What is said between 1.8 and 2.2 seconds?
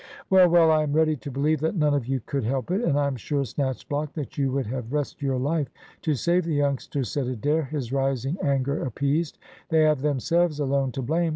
of